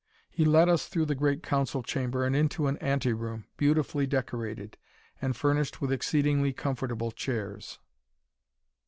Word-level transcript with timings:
He 0.31 0.45
led 0.45 0.67
us 0.67 0.87
through 0.87 1.05
the 1.05 1.13
great 1.13 1.43
council 1.43 1.83
chamber, 1.83 2.25
and 2.25 2.35
into 2.35 2.65
an 2.65 2.77
anteroom, 2.79 3.45
beautifully 3.55 4.07
decorated, 4.07 4.75
and 5.21 5.35
furnished 5.37 5.79
with 5.79 5.91
exceedingly 5.91 6.53
comfortable 6.53 7.11
chairs. 7.11 7.77